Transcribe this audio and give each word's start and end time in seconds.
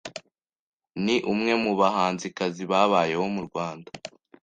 Ni 1.05 1.15
umwe 1.33 1.53
mu 1.63 1.71
bahanzikazi 1.79 2.63
babayeho 2.71 3.25
mu 3.35 3.41
Rwanda 3.47 3.89